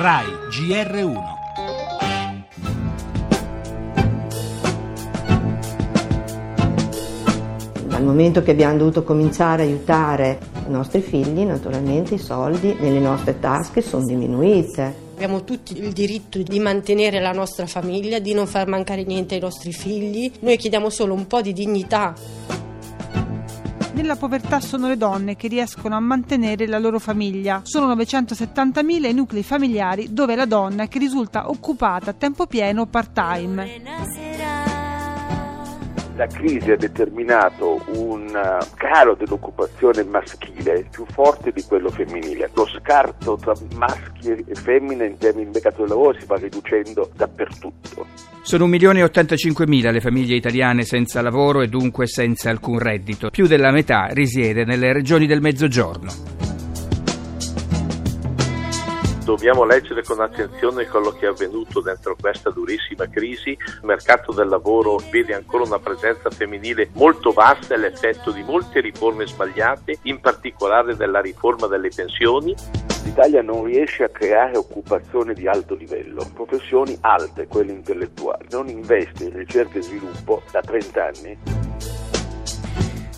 [0.00, 1.16] RAI GR1
[7.88, 10.38] Dal momento che abbiamo dovuto cominciare a aiutare
[10.68, 14.94] i nostri figli, naturalmente i soldi nelle nostre tasche sono diminuite.
[15.14, 19.40] Abbiamo tutti il diritto di mantenere la nostra famiglia, di non far mancare niente ai
[19.40, 20.30] nostri figli.
[20.42, 22.14] Noi chiediamo solo un po' di dignità.
[23.98, 27.62] Nella povertà sono le donne che riescono a mantenere la loro famiglia.
[27.64, 32.86] Sono 970.000 i nuclei familiari dove la donna che risulta occupata a tempo pieno o
[32.86, 34.27] part-time.
[36.18, 42.50] La crisi ha determinato un uh, calo dell'occupazione maschile più forte di quello femminile.
[42.54, 47.08] Lo scarto tra maschi e femmine in termini di mercato del lavoro si va riducendo
[47.14, 48.04] dappertutto.
[48.42, 52.80] Sono 1 milione e 85 mila le famiglie italiane senza lavoro e dunque senza alcun
[52.80, 53.30] reddito.
[53.30, 56.37] Più della metà risiede nelle regioni del Mezzogiorno
[59.28, 63.50] dobbiamo leggere con attenzione quello che è avvenuto dentro questa durissima crisi.
[63.50, 68.80] Il mercato del lavoro vede ancora una presenza femminile molto vasta, è l'effetto di molte
[68.80, 72.54] riforme sbagliate, in particolare della riforma delle pensioni.
[73.04, 79.24] L'Italia non riesce a creare occupazione di alto livello, professioni alte, quelle intellettuali, non investe
[79.24, 81.67] in ricerca e sviluppo da 30 anni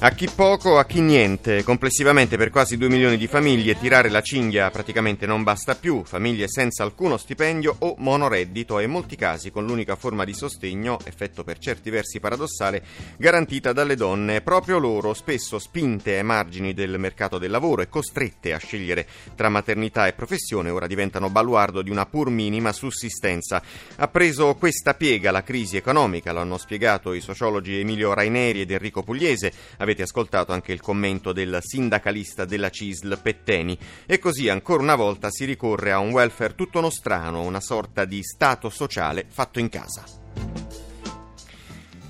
[0.02, 1.62] a chi poco, a chi niente.
[1.62, 6.04] Complessivamente per quasi 2 milioni di famiglie tirare la cinghia praticamente non basta più.
[6.04, 10.98] Famiglie senza alcuno stipendio o monoreddito e in molti casi con l'unica forma di sostegno,
[11.04, 12.82] effetto per certi versi paradossale,
[13.18, 14.40] garantita dalle donne.
[14.40, 19.06] Proprio loro, spesso spinte ai margini del mercato del lavoro e costrette a scegliere
[19.36, 23.62] tra maternità e professione, ora diventano baluardo di una pur minima sussistenza.
[23.96, 28.70] Ha preso questa piega la crisi economica, lo hanno spiegato i sociologi Emilio Raineri ed
[28.70, 29.52] Enrico Pugliese
[29.90, 33.76] avete ascoltato anche il commento del sindacalista della CISL Petteni.
[34.06, 38.22] E così ancora una volta si ricorre a un welfare tutto nostrano, una sorta di
[38.22, 40.59] stato sociale fatto in casa.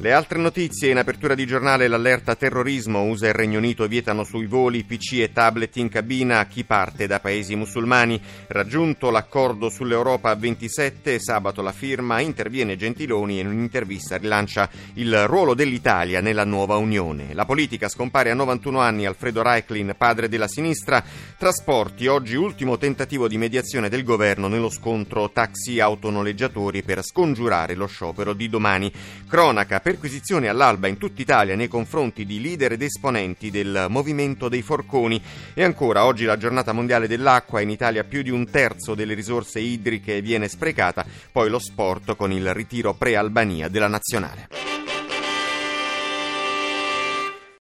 [0.03, 4.47] Le altre notizie in apertura di giornale l'allerta terrorismo USA e Regno Unito vietano sui
[4.47, 8.19] voli PC e tablet in cabina a chi parte da paesi musulmani.
[8.47, 15.27] Raggiunto l'accordo sull'Europa a 27, sabato la firma interviene Gentiloni e in un'intervista rilancia il
[15.27, 17.35] ruolo dell'Italia nella nuova Unione.
[17.35, 21.05] La politica scompare a 91 anni Alfredo Reiklin, padre della sinistra.
[21.37, 28.33] Trasporti, oggi ultimo tentativo di mediazione del governo nello scontro taxi-autonoleggiatori per scongiurare lo sciopero
[28.33, 28.91] di domani.
[29.29, 34.63] Cronaca perquisizioni all'alba in tutta Italia nei confronti di leader ed esponenti del movimento dei
[34.63, 35.21] forconi.
[35.53, 39.59] E ancora, oggi la giornata mondiale dell'acqua, in Italia più di un terzo delle risorse
[39.59, 44.60] idriche viene sprecata, poi lo sport con il ritiro pre-Albania della nazionale.